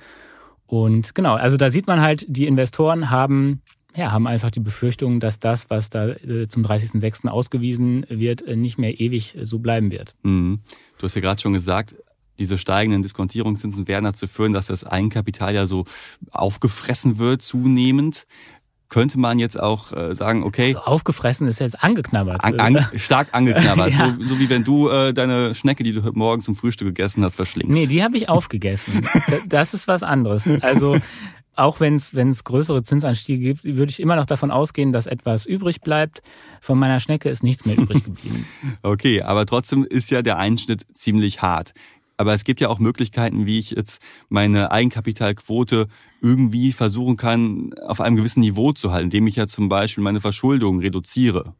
Und 0.68 1.16
genau, 1.16 1.34
also 1.34 1.56
da 1.56 1.72
sieht 1.72 1.88
man 1.88 2.00
halt, 2.00 2.24
die 2.28 2.46
Investoren 2.46 3.10
haben 3.10 3.62
ja, 3.96 4.12
haben 4.12 4.26
einfach 4.26 4.50
die 4.50 4.60
Befürchtung, 4.60 5.20
dass 5.20 5.38
das, 5.38 5.70
was 5.70 5.90
da 5.90 6.08
äh, 6.08 6.48
zum 6.48 6.64
30.06. 6.64 7.28
ausgewiesen 7.28 8.04
wird, 8.08 8.42
äh, 8.42 8.56
nicht 8.56 8.78
mehr 8.78 9.00
ewig 9.00 9.36
so 9.42 9.58
bleiben 9.58 9.90
wird. 9.90 10.14
Mhm. 10.22 10.60
Du 10.98 11.06
hast 11.06 11.14
ja 11.14 11.20
gerade 11.20 11.40
schon 11.40 11.54
gesagt, 11.54 11.94
diese 12.38 12.58
steigenden 12.58 13.02
Diskontierungszinsen 13.02 13.88
werden 13.88 14.04
dazu 14.04 14.26
führen, 14.26 14.52
dass 14.52 14.66
das 14.66 14.84
Eigenkapital 14.84 15.54
ja 15.54 15.66
so 15.66 15.84
aufgefressen 16.30 17.18
wird 17.18 17.40
zunehmend 17.40 18.26
könnte 18.88 19.18
man 19.18 19.38
jetzt 19.38 19.58
auch 19.58 19.92
äh, 19.92 20.14
sagen, 20.14 20.44
okay. 20.44 20.72
So 20.72 20.78
aufgefressen 20.78 21.48
ist 21.48 21.58
jetzt 21.60 21.82
angeknabbert. 21.82 22.44
An, 22.44 22.60
an, 22.60 22.86
stark 22.96 23.28
angeknabbert. 23.32 23.90
ja. 23.98 24.16
so, 24.20 24.26
so, 24.26 24.38
wie 24.38 24.48
wenn 24.48 24.64
du 24.64 24.88
äh, 24.88 25.12
deine 25.12 25.54
Schnecke, 25.54 25.82
die 25.82 25.92
du 25.92 26.04
heute 26.04 26.16
Morgen 26.16 26.42
zum 26.42 26.54
Frühstück 26.54 26.88
gegessen 26.88 27.24
hast, 27.24 27.36
verschlingst. 27.36 27.72
Nee, 27.72 27.86
die 27.86 28.02
habe 28.02 28.16
ich 28.16 28.28
aufgegessen. 28.28 29.06
das 29.48 29.74
ist 29.74 29.88
was 29.88 30.02
anderes. 30.02 30.48
Also 30.60 30.96
auch 31.56 31.80
wenn 31.80 31.96
es 31.96 32.44
größere 32.44 32.82
Zinsanstiege 32.82 33.42
gibt, 33.42 33.64
würde 33.64 33.90
ich 33.90 34.00
immer 34.00 34.16
noch 34.16 34.26
davon 34.26 34.50
ausgehen, 34.50 34.92
dass 34.92 35.06
etwas 35.06 35.46
übrig 35.46 35.80
bleibt. 35.80 36.22
Von 36.60 36.78
meiner 36.78 37.00
Schnecke 37.00 37.28
ist 37.28 37.42
nichts 37.42 37.64
mehr 37.64 37.78
übrig 37.78 38.04
geblieben. 38.04 38.46
okay, 38.82 39.22
aber 39.22 39.46
trotzdem 39.46 39.84
ist 39.84 40.10
ja 40.10 40.22
der 40.22 40.38
Einschnitt 40.38 40.86
ziemlich 40.94 41.42
hart. 41.42 41.72
Aber 42.18 42.32
es 42.32 42.44
gibt 42.44 42.60
ja 42.60 42.68
auch 42.68 42.78
Möglichkeiten, 42.78 43.46
wie 43.46 43.58
ich 43.58 43.72
jetzt 43.72 44.00
meine 44.28 44.70
Eigenkapitalquote 44.70 45.86
irgendwie 46.22 46.72
versuchen 46.72 47.16
kann, 47.16 47.74
auf 47.86 48.00
einem 48.00 48.16
gewissen 48.16 48.40
Niveau 48.40 48.72
zu 48.72 48.92
halten, 48.92 49.06
indem 49.06 49.26
ich 49.26 49.36
ja 49.36 49.46
zum 49.46 49.68
Beispiel 49.68 50.02
meine 50.02 50.20
Verschuldung 50.20 50.80
reduziere. 50.80 51.54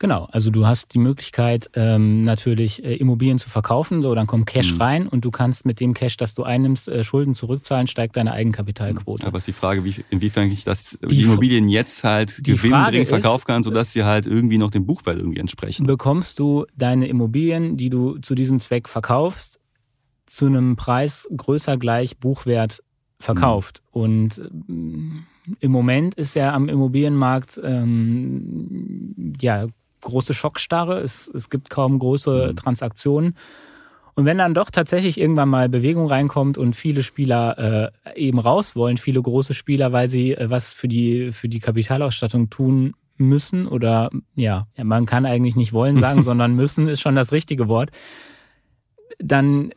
Genau, 0.00 0.28
also 0.32 0.50
du 0.50 0.66
hast 0.66 0.92
die 0.92 0.98
Möglichkeit, 0.98 1.70
ähm, 1.74 2.24
natürlich 2.24 2.84
äh, 2.84 2.96
Immobilien 2.96 3.38
zu 3.38 3.48
verkaufen, 3.48 4.02
so 4.02 4.14
dann 4.14 4.26
kommt 4.26 4.46
Cash 4.46 4.74
mhm. 4.74 4.80
rein 4.80 5.08
und 5.08 5.24
du 5.24 5.30
kannst 5.30 5.64
mit 5.64 5.78
dem 5.78 5.94
Cash, 5.94 6.16
das 6.16 6.34
du 6.34 6.42
einnimmst, 6.42 6.88
äh, 6.88 7.04
Schulden 7.04 7.34
zurückzahlen, 7.34 7.86
steigt 7.86 8.16
deine 8.16 8.32
Eigenkapitalquote. 8.32 9.26
Aber 9.26 9.38
ist 9.38 9.46
die 9.46 9.52
Frage, 9.52 9.84
wie, 9.84 9.94
inwiefern 10.10 10.50
ich 10.50 10.64
das 10.64 10.98
die, 11.00 11.06
die 11.06 11.22
Immobilien 11.22 11.68
jetzt 11.68 12.02
halt 12.02 12.42
gewinnbringend 12.42 13.08
verkaufen 13.08 13.44
kann, 13.46 13.62
sodass 13.62 13.92
sie 13.92 14.02
halt 14.02 14.26
irgendwie 14.26 14.58
noch 14.58 14.70
dem 14.70 14.84
Buchwert 14.84 15.18
irgendwie 15.18 15.38
entsprechen. 15.38 15.86
Bekommst 15.86 16.40
du 16.40 16.66
deine 16.76 17.06
Immobilien, 17.06 17.76
die 17.76 17.88
du 17.88 18.18
zu 18.18 18.34
diesem 18.34 18.58
Zweck 18.58 18.88
verkaufst, 18.88 19.60
zu 20.26 20.46
einem 20.46 20.74
Preis 20.74 21.28
größer 21.36 21.76
gleich 21.76 22.18
Buchwert 22.18 22.82
verkauft. 23.20 23.80
Mhm. 23.94 24.00
Und 24.02 24.38
äh, 24.38 25.54
im 25.60 25.70
Moment 25.70 26.16
ist 26.16 26.34
ja 26.34 26.52
am 26.52 26.68
Immobilienmarkt 26.68 27.60
ähm, 27.62 29.32
ja 29.40 29.66
große 30.04 30.34
Schockstarre. 30.34 31.00
Es, 31.00 31.28
es 31.28 31.50
gibt 31.50 31.70
kaum 31.70 31.98
große 31.98 32.50
mhm. 32.50 32.56
Transaktionen. 32.56 33.36
Und 34.14 34.26
wenn 34.26 34.38
dann 34.38 34.54
doch 34.54 34.70
tatsächlich 34.70 35.18
irgendwann 35.18 35.48
mal 35.48 35.68
Bewegung 35.68 36.06
reinkommt 36.06 36.56
und 36.56 36.76
viele 36.76 37.02
Spieler 37.02 37.92
äh, 38.06 38.14
eben 38.14 38.38
raus 38.38 38.76
wollen, 38.76 38.96
viele 38.96 39.20
große 39.20 39.54
Spieler, 39.54 39.92
weil 39.92 40.08
sie 40.08 40.34
äh, 40.34 40.50
was 40.50 40.72
für 40.72 40.86
die 40.86 41.32
für 41.32 41.48
die 41.48 41.58
Kapitalausstattung 41.58 42.48
tun 42.48 42.94
müssen 43.16 43.66
oder 43.66 44.10
ja, 44.36 44.66
man 44.80 45.06
kann 45.06 45.26
eigentlich 45.26 45.56
nicht 45.56 45.72
wollen 45.72 45.96
sagen, 45.96 46.22
sondern 46.24 46.54
müssen 46.54 46.86
ist 46.88 47.00
schon 47.00 47.16
das 47.16 47.32
richtige 47.32 47.66
Wort 47.66 47.90
dann 49.18 49.72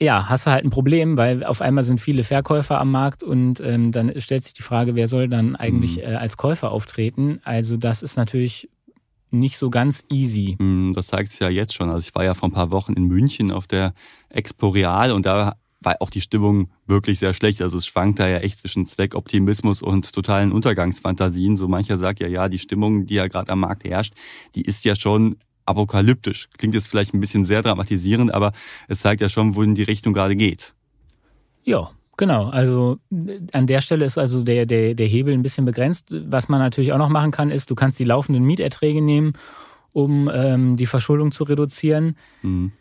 ja, 0.00 0.28
hast 0.28 0.46
du 0.46 0.52
halt 0.52 0.64
ein 0.64 0.70
Problem, 0.70 1.16
weil 1.16 1.42
auf 1.42 1.60
einmal 1.60 1.82
sind 1.82 2.00
viele 2.00 2.22
Verkäufer 2.22 2.80
am 2.80 2.92
Markt 2.92 3.24
und 3.24 3.58
ähm, 3.58 3.90
dann 3.90 4.12
stellt 4.20 4.44
sich 4.44 4.52
die 4.52 4.62
Frage, 4.62 4.94
wer 4.94 5.08
soll 5.08 5.28
dann 5.28 5.56
eigentlich 5.56 5.96
mhm. 5.96 6.02
äh, 6.04 6.14
als 6.14 6.36
Käufer 6.36 6.70
auftreten? 6.70 7.40
Also 7.42 7.76
das 7.76 8.02
ist 8.02 8.16
natürlich 8.16 8.70
nicht 9.30 9.58
so 9.58 9.70
ganz 9.70 10.04
easy. 10.10 10.56
Mhm, 10.58 10.94
das 10.94 11.08
zeigt 11.08 11.32
es 11.32 11.38
ja 11.38 11.48
jetzt 11.48 11.74
schon. 11.74 11.90
Also 11.90 12.00
ich 12.00 12.14
war 12.14 12.24
ja 12.24 12.34
vor 12.34 12.48
ein 12.48 12.52
paar 12.52 12.70
Wochen 12.70 12.94
in 12.94 13.04
München 13.04 13.52
auf 13.52 13.66
der 13.66 13.94
Expo 14.28 14.68
Real 14.68 15.12
und 15.12 15.26
da 15.26 15.56
war 15.80 15.96
auch 16.00 16.10
die 16.10 16.20
Stimmung 16.20 16.70
wirklich 16.86 17.18
sehr 17.18 17.34
schlecht. 17.34 17.62
Also 17.62 17.78
es 17.78 17.86
schwankt 17.86 18.18
da 18.18 18.28
ja 18.28 18.38
echt 18.38 18.58
zwischen 18.58 18.86
Zweckoptimismus 18.86 19.82
und 19.82 20.12
totalen 20.12 20.52
Untergangsfantasien. 20.52 21.56
So 21.56 21.68
mancher 21.68 21.98
sagt 21.98 22.20
ja, 22.20 22.26
ja, 22.26 22.48
die 22.48 22.58
Stimmung, 22.58 23.06
die 23.06 23.14
ja 23.14 23.28
gerade 23.28 23.52
am 23.52 23.60
Markt 23.60 23.84
herrscht, 23.84 24.14
die 24.54 24.62
ist 24.62 24.84
ja 24.84 24.96
schon 24.96 25.36
apokalyptisch. 25.66 26.48
Klingt 26.56 26.74
jetzt 26.74 26.88
vielleicht 26.88 27.14
ein 27.14 27.20
bisschen 27.20 27.44
sehr 27.44 27.62
dramatisierend, 27.62 28.32
aber 28.32 28.52
es 28.88 29.00
zeigt 29.00 29.20
ja 29.20 29.28
schon, 29.28 29.54
wohin 29.54 29.74
die 29.74 29.82
Richtung 29.82 30.14
gerade 30.14 30.34
geht. 30.34 30.74
Ja, 31.64 31.90
Genau, 32.18 32.48
also 32.48 32.98
an 33.52 33.68
der 33.68 33.80
Stelle 33.80 34.04
ist 34.04 34.18
also 34.18 34.42
der, 34.42 34.66
der, 34.66 34.94
der 34.94 35.06
Hebel 35.06 35.32
ein 35.32 35.42
bisschen 35.42 35.64
begrenzt. 35.64 36.08
Was 36.10 36.48
man 36.48 36.58
natürlich 36.60 36.92
auch 36.92 36.98
noch 36.98 37.08
machen 37.08 37.30
kann, 37.30 37.52
ist, 37.52 37.70
du 37.70 37.76
kannst 37.76 38.00
die 38.00 38.04
laufenden 38.04 38.42
Mieterträge 38.42 39.00
nehmen, 39.00 39.34
um 39.92 40.28
ähm, 40.34 40.76
die 40.76 40.86
Verschuldung 40.86 41.30
zu 41.30 41.44
reduzieren. 41.44 42.16
Mhm. 42.42 42.72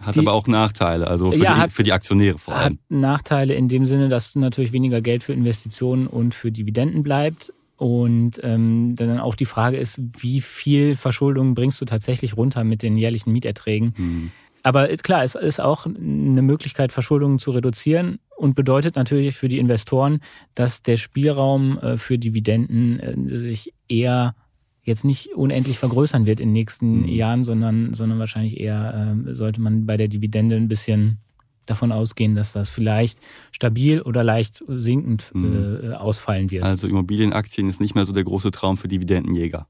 Hat 0.00 0.14
die, 0.14 0.20
aber 0.20 0.32
auch 0.32 0.46
Nachteile, 0.46 1.08
also 1.08 1.32
für, 1.32 1.38
ja, 1.38 1.54
die, 1.54 1.60
hat, 1.60 1.72
für 1.72 1.82
die 1.82 1.92
Aktionäre 1.92 2.38
vor 2.38 2.54
allem. 2.54 2.74
Hat 2.74 2.78
Nachteile 2.88 3.54
in 3.54 3.66
dem 3.66 3.84
Sinne, 3.84 4.08
dass 4.08 4.36
natürlich 4.36 4.70
weniger 4.70 5.00
Geld 5.00 5.24
für 5.24 5.32
Investitionen 5.32 6.06
und 6.06 6.34
für 6.34 6.52
Dividenden 6.52 7.02
bleibt. 7.02 7.52
Und 7.78 8.40
ähm, 8.44 8.94
dann 8.96 9.18
auch 9.18 9.34
die 9.34 9.44
Frage 9.44 9.76
ist, 9.76 10.00
wie 10.18 10.40
viel 10.40 10.94
Verschuldung 10.94 11.54
bringst 11.54 11.80
du 11.80 11.84
tatsächlich 11.84 12.36
runter 12.36 12.62
mit 12.62 12.82
den 12.82 12.96
jährlichen 12.96 13.32
Mieterträgen? 13.32 13.94
Mhm. 13.96 14.30
Aber 14.62 14.86
klar, 14.88 15.24
es 15.24 15.34
ist 15.34 15.60
auch 15.60 15.86
eine 15.86 16.42
Möglichkeit, 16.42 16.92
Verschuldungen 16.92 17.38
zu 17.38 17.52
reduzieren 17.52 18.18
und 18.38 18.54
bedeutet 18.54 18.96
natürlich 18.96 19.36
für 19.36 19.48
die 19.48 19.58
Investoren, 19.58 20.20
dass 20.54 20.82
der 20.82 20.96
Spielraum 20.96 21.78
äh, 21.78 21.96
für 21.96 22.18
Dividenden 22.18 23.00
äh, 23.00 23.38
sich 23.38 23.74
eher 23.88 24.34
jetzt 24.82 25.04
nicht 25.04 25.34
unendlich 25.34 25.78
vergrößern 25.78 26.24
wird 26.24 26.40
in 26.40 26.48
den 26.48 26.52
nächsten 26.54 27.02
mhm. 27.02 27.08
Jahren, 27.08 27.44
sondern, 27.44 27.92
sondern 27.92 28.18
wahrscheinlich 28.18 28.58
eher 28.58 29.16
äh, 29.26 29.34
sollte 29.34 29.60
man 29.60 29.84
bei 29.86 29.96
der 29.96 30.08
Dividende 30.08 30.56
ein 30.56 30.68
bisschen 30.68 31.18
davon 31.66 31.92
ausgehen, 31.92 32.34
dass 32.34 32.52
das 32.52 32.70
vielleicht 32.70 33.18
stabil 33.52 34.00
oder 34.00 34.24
leicht 34.24 34.64
sinkend 34.68 35.30
mhm. 35.34 35.92
ausfallen 35.92 36.50
wird. 36.50 36.64
Also 36.64 36.88
Immobilienaktien 36.88 37.68
ist 37.68 37.78
nicht 37.78 37.94
mehr 37.94 38.06
so 38.06 38.14
der 38.14 38.24
große 38.24 38.50
Traum 38.52 38.78
für 38.78 38.88
Dividendenjäger. 38.88 39.66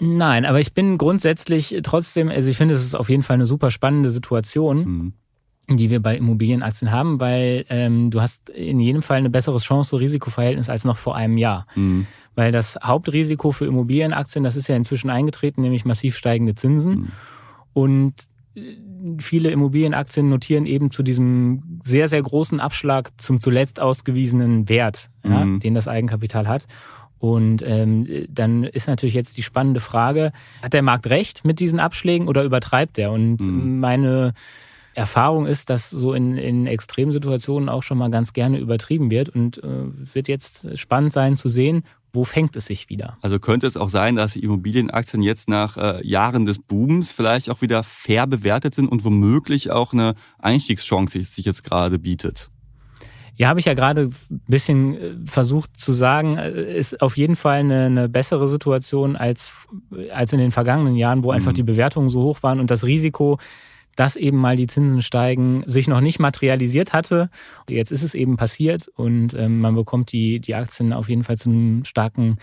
Nein, 0.00 0.46
aber 0.46 0.60
ich 0.60 0.72
bin 0.72 0.96
grundsätzlich 0.96 1.76
trotzdem, 1.82 2.30
also 2.30 2.48
ich 2.48 2.56
finde, 2.56 2.74
es 2.74 2.82
ist 2.82 2.94
auf 2.94 3.10
jeden 3.10 3.22
Fall 3.22 3.34
eine 3.34 3.44
super 3.44 3.70
spannende 3.70 4.08
Situation. 4.08 4.78
Mhm 4.84 5.12
die 5.76 5.90
wir 5.90 6.00
bei 6.00 6.16
Immobilienaktien 6.16 6.90
haben, 6.90 7.20
weil 7.20 7.64
ähm, 7.68 8.10
du 8.10 8.20
hast 8.20 8.48
in 8.48 8.80
jedem 8.80 9.02
Fall 9.02 9.18
ein 9.18 9.32
besseres 9.32 9.64
Chance-Risikoverhältnis 9.64 10.70
als 10.70 10.84
noch 10.84 10.96
vor 10.96 11.14
einem 11.14 11.36
Jahr. 11.36 11.66
Mhm. 11.74 12.06
Weil 12.34 12.52
das 12.52 12.78
Hauptrisiko 12.82 13.50
für 13.50 13.66
Immobilienaktien, 13.66 14.44
das 14.44 14.56
ist 14.56 14.68
ja 14.68 14.76
inzwischen 14.76 15.10
eingetreten, 15.10 15.60
nämlich 15.60 15.84
massiv 15.84 16.16
steigende 16.16 16.54
Zinsen. 16.54 16.94
Mhm. 16.94 17.08
Und 17.74 18.14
viele 19.18 19.50
Immobilienaktien 19.50 20.28
notieren 20.28 20.66
eben 20.66 20.90
zu 20.90 21.02
diesem 21.02 21.80
sehr, 21.82 22.08
sehr 22.08 22.22
großen 22.22 22.60
Abschlag 22.60 23.10
zum 23.18 23.40
zuletzt 23.40 23.80
ausgewiesenen 23.80 24.68
Wert, 24.68 25.10
ja, 25.24 25.44
mhm. 25.44 25.60
den 25.60 25.74
das 25.74 25.88
Eigenkapital 25.88 26.48
hat. 26.48 26.66
Und 27.18 27.62
ähm, 27.66 28.06
dann 28.28 28.64
ist 28.64 28.86
natürlich 28.86 29.14
jetzt 29.14 29.36
die 29.38 29.42
spannende 29.42 29.80
Frage, 29.80 30.32
hat 30.62 30.72
der 30.72 30.82
Markt 30.82 31.08
recht 31.08 31.44
mit 31.44 31.58
diesen 31.58 31.80
Abschlägen 31.80 32.28
oder 32.28 32.44
übertreibt 32.44 32.96
er? 32.98 33.10
Und 33.10 33.40
mhm. 33.40 33.80
meine 33.80 34.34
Erfahrung 34.98 35.46
ist, 35.46 35.70
dass 35.70 35.88
so 35.88 36.12
in, 36.12 36.36
in 36.36 36.66
Extremsituationen 36.66 37.68
auch 37.68 37.82
schon 37.82 37.98
mal 37.98 38.10
ganz 38.10 38.32
gerne 38.32 38.58
übertrieben 38.58 39.10
wird 39.10 39.28
und 39.28 39.62
äh, 39.62 40.14
wird 40.14 40.28
jetzt 40.28 40.76
spannend 40.76 41.12
sein 41.12 41.36
zu 41.36 41.48
sehen, 41.48 41.84
wo 42.12 42.24
fängt 42.24 42.56
es 42.56 42.66
sich 42.66 42.88
wieder? 42.88 43.16
Also 43.22 43.38
könnte 43.38 43.66
es 43.66 43.76
auch 43.76 43.90
sein, 43.90 44.16
dass 44.16 44.32
die 44.32 44.42
Immobilienaktien 44.42 45.22
jetzt 45.22 45.48
nach 45.48 45.76
äh, 45.76 46.06
Jahren 46.06 46.46
des 46.46 46.58
Booms 46.58 47.12
vielleicht 47.12 47.48
auch 47.48 47.60
wieder 47.60 47.84
fair 47.84 48.26
bewertet 48.26 48.74
sind 48.74 48.88
und 48.88 49.04
womöglich 49.04 49.70
auch 49.70 49.92
eine 49.92 50.14
Einstiegschance 50.38 51.22
sich 51.22 51.44
jetzt 51.44 51.64
gerade 51.64 51.98
bietet? 51.98 52.50
Ja, 53.36 53.46
habe 53.46 53.60
ich 53.60 53.66
ja 53.66 53.74
gerade 53.74 54.10
ein 54.30 54.40
bisschen 54.48 54.96
äh, 54.96 55.14
versucht 55.24 55.78
zu 55.78 55.92
sagen, 55.92 56.38
äh, 56.38 56.76
ist 56.76 57.00
auf 57.00 57.16
jeden 57.16 57.36
Fall 57.36 57.60
eine, 57.60 57.86
eine 57.86 58.08
bessere 58.08 58.48
Situation 58.48 59.14
als, 59.14 59.52
als 60.12 60.32
in 60.32 60.40
den 60.40 60.50
vergangenen 60.50 60.96
Jahren, 60.96 61.22
wo 61.22 61.30
einfach 61.30 61.52
mhm. 61.52 61.56
die 61.56 61.62
Bewertungen 61.62 62.08
so 62.08 62.22
hoch 62.22 62.42
waren 62.42 62.58
und 62.58 62.70
das 62.70 62.84
Risiko, 62.84 63.38
dass 63.98 64.14
eben 64.14 64.38
mal 64.38 64.56
die 64.56 64.68
Zinsen 64.68 65.02
steigen, 65.02 65.64
sich 65.66 65.88
noch 65.88 66.00
nicht 66.00 66.20
materialisiert 66.20 66.92
hatte. 66.92 67.30
Jetzt 67.68 67.90
ist 67.90 68.04
es 68.04 68.14
eben 68.14 68.36
passiert 68.36 68.86
und 68.94 69.34
ähm, 69.34 69.60
man 69.60 69.74
bekommt 69.74 70.12
die, 70.12 70.38
die 70.38 70.54
Aktien 70.54 70.92
auf 70.92 71.08
jeden 71.08 71.24
Fall 71.24 71.36
zu 71.36 71.50
einem 71.50 71.84
starken, 71.84 72.36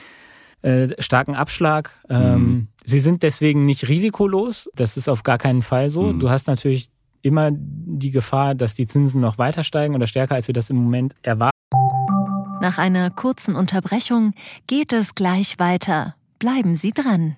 äh, 0.63 0.89
starken 0.99 1.33
Abschlag. 1.33 1.91
Ähm, 2.09 2.43
mhm. 2.43 2.67
Sie 2.83 2.99
sind 2.99 3.23
deswegen 3.23 3.65
nicht 3.65 3.87
risikolos. 3.87 4.69
Das 4.75 4.97
ist 4.97 5.07
auf 5.07 5.23
gar 5.23 5.37
keinen 5.37 5.61
Fall 5.61 5.89
so. 5.89 6.03
Mhm. 6.03 6.19
Du 6.19 6.29
hast 6.29 6.47
natürlich 6.47 6.89
immer 7.21 7.51
die 7.53 8.11
Gefahr, 8.11 8.53
dass 8.53 8.75
die 8.75 8.85
Zinsen 8.85 9.21
noch 9.21 9.37
weiter 9.37 9.63
steigen 9.63 9.95
oder 9.95 10.07
stärker, 10.07 10.35
als 10.35 10.47
wir 10.47 10.53
das 10.53 10.69
im 10.69 10.75
Moment 10.75 11.15
erwarten. 11.21 11.55
Nach 12.59 12.77
einer 12.77 13.09
kurzen 13.11 13.55
Unterbrechung 13.55 14.33
geht 14.67 14.91
es 14.91 15.15
gleich 15.15 15.57
weiter. 15.57 16.15
Bleiben 16.37 16.75
Sie 16.75 16.91
dran. 16.91 17.37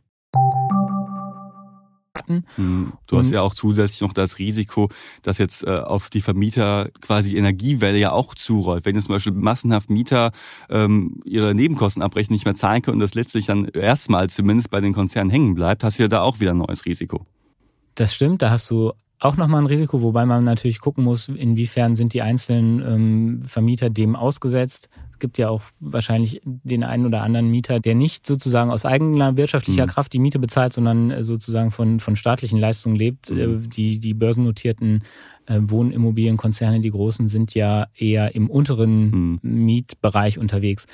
hatten. 2.31 2.45
Hm, 2.55 2.93
du 3.07 3.17
hast 3.17 3.31
ja 3.31 3.41
auch 3.41 3.53
zusätzlich 3.53 4.01
noch 4.01 4.13
das 4.13 4.39
Risiko, 4.39 4.89
dass 5.21 5.37
jetzt 5.37 5.65
äh, 5.65 5.69
auf 5.69 6.09
die 6.09 6.21
Vermieter 6.21 6.89
quasi 7.01 7.37
Energiewelle 7.37 7.97
ja 7.97 8.11
auch 8.11 8.35
zurollt. 8.35 8.85
Wenn 8.85 8.95
jetzt 8.95 9.05
zum 9.05 9.15
Beispiel 9.15 9.33
massenhaft 9.33 9.89
Mieter 9.89 10.31
ähm, 10.69 11.21
ihre 11.25 11.53
Nebenkostenabrechnung 11.53 12.35
nicht 12.35 12.45
mehr 12.45 12.55
zahlen 12.55 12.81
können 12.81 12.95
und 12.95 13.01
das 13.01 13.13
letztlich 13.13 13.45
dann 13.45 13.65
erstmal 13.65 14.29
zumindest 14.29 14.69
bei 14.69 14.81
den 14.81 14.93
Konzernen 14.93 15.29
hängen 15.29 15.55
bleibt, 15.55 15.83
hast 15.83 15.99
du 15.99 16.03
ja 16.03 16.09
da 16.09 16.21
auch 16.21 16.39
wieder 16.39 16.51
ein 16.51 16.57
neues 16.57 16.85
Risiko. 16.85 17.25
Das 17.95 18.13
stimmt, 18.13 18.41
da 18.41 18.49
hast 18.49 18.69
du 18.69 18.93
auch 19.19 19.37
nochmal 19.37 19.61
ein 19.61 19.67
Risiko, 19.67 20.01
wobei 20.01 20.25
man 20.25 20.43
natürlich 20.43 20.79
gucken 20.79 21.03
muss, 21.03 21.27
inwiefern 21.27 21.95
sind 21.95 22.13
die 22.13 22.23
einzelnen 22.23 22.81
ähm, 22.81 23.43
Vermieter 23.43 23.89
dem 23.89 24.15
ausgesetzt. 24.15 24.89
Es 25.21 25.23
gibt 25.23 25.37
ja 25.37 25.49
auch 25.49 25.61
wahrscheinlich 25.79 26.41
den 26.43 26.83
einen 26.83 27.05
oder 27.05 27.21
anderen 27.21 27.51
Mieter, 27.51 27.79
der 27.79 27.93
nicht 27.93 28.25
sozusagen 28.25 28.71
aus 28.71 28.85
eigener 28.85 29.37
wirtschaftlicher 29.37 29.83
mhm. 29.83 29.89
Kraft 29.89 30.13
die 30.13 30.17
Miete 30.17 30.39
bezahlt, 30.39 30.73
sondern 30.73 31.11
äh, 31.11 31.23
sozusagen 31.23 31.69
von, 31.69 31.99
von 31.99 32.15
staatlichen 32.15 32.57
Leistungen 32.57 32.95
lebt. 32.95 33.29
Mhm. 33.29 33.37
Äh, 33.37 33.67
die, 33.67 33.99
die 33.99 34.15
börsennotierten 34.15 35.03
äh, 35.45 35.59
Wohnimmobilienkonzerne, 35.61 36.79
die 36.79 36.89
großen, 36.89 37.27
sind 37.27 37.53
ja 37.53 37.85
eher 37.95 38.33
im 38.33 38.49
unteren 38.49 39.11
mhm. 39.11 39.39
Mietbereich 39.43 40.39
unterwegs. 40.39 40.87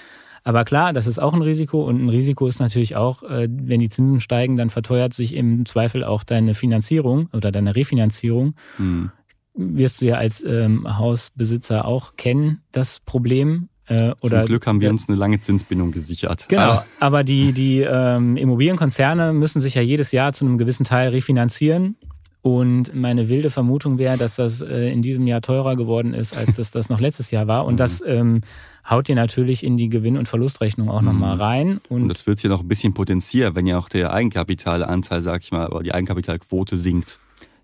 Aber 0.44 0.66
klar, 0.66 0.92
das 0.92 1.08
ist 1.08 1.20
auch 1.20 1.34
ein 1.34 1.42
Risiko 1.42 1.86
und 1.86 2.04
ein 2.04 2.10
Risiko 2.10 2.48
ist 2.48 2.60
natürlich 2.60 2.98
auch, 2.98 3.24
wenn 3.24 3.80
die 3.80 3.90
Zinsen 3.90 4.20
steigen, 4.20 4.58
dann 4.58 4.70
verteuert 4.70 5.14
sich 5.14 5.36
im 5.36 5.66
Zweifel 5.66 6.04
auch 6.04 6.24
deine 6.26 6.54
Finanzierung 6.54 7.30
oder 7.32 7.54
deine 7.54 7.78
Refinanzierung. 7.78 8.56
Mhm. 8.78 9.12
Wirst 9.56 10.02
du 10.02 10.06
ja 10.06 10.16
als 10.16 10.44
ähm, 10.44 10.86
Hausbesitzer 11.00 11.86
auch 11.86 12.16
kennen, 12.16 12.62
das 12.72 13.00
Problem. 13.00 13.70
Äh, 13.88 14.12
Zum 14.22 14.46
Glück 14.46 14.68
haben 14.68 14.82
wir 14.82 14.90
uns 14.90 15.08
eine 15.08 15.18
lange 15.18 15.40
Zinsbindung 15.40 15.92
gesichert. 15.92 16.46
Genau, 16.50 16.82
aber 17.00 17.24
die, 17.24 17.54
die 17.54 17.82
ähm, 17.82 18.36
Immobilienkonzerne 18.36 19.32
müssen 19.34 19.62
sich 19.62 19.76
ja 19.76 19.82
jedes 19.82 20.12
Jahr 20.12 20.34
zu 20.34 20.46
einem 20.46 20.58
gewissen 20.58 20.84
Teil 20.84 21.10
refinanzieren. 21.10 21.96
Und 22.42 22.96
meine 22.96 23.28
wilde 23.28 23.50
Vermutung 23.50 23.98
wäre, 23.98 24.18
dass 24.18 24.36
das 24.36 24.62
äh, 24.62 24.90
in 24.90 25.02
diesem 25.02 25.28
Jahr 25.28 25.42
teurer 25.42 25.76
geworden 25.76 26.14
ist, 26.14 26.38
als 26.38 26.56
das, 26.56 26.72
das 26.72 26.88
noch 26.88 27.02
letztes 27.02 27.30
Jahr 27.32 27.48
war. 27.48 27.66
Und 27.66 27.74
mhm. 27.74 27.78
das 27.78 28.02
ähm, 28.06 28.42
haut 28.90 29.08
dir 29.08 29.16
natürlich 29.16 29.64
in 29.64 29.76
die 29.76 29.90
Gewinn- 29.90 30.18
und 30.18 30.30
Verlustrechnung 30.30 30.90
auch 30.90 31.02
mhm. 31.02 31.08
nochmal 31.08 31.38
rein. 31.38 31.82
Und, 31.90 32.04
und 32.04 32.08
das 32.10 32.26
wird 32.26 32.40
hier 32.40 32.50
noch 32.50 32.62
ein 32.62 32.68
bisschen 32.68 32.94
potenziert, 32.94 33.56
wenn 33.56 33.68
ja 33.68 33.78
auch 33.78 33.90
der 33.90 34.14
Eigenkapitalanteil, 34.14 35.22
sag 35.22 35.44
ich 35.44 35.52
mal, 35.52 35.68
oder 35.68 35.84
die 35.84 35.94
Eigenkapitalquote 35.94 36.78
sinkt. 36.78 37.20